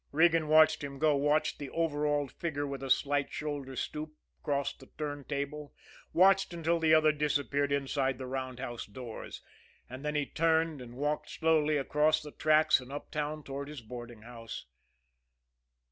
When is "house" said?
14.23-14.65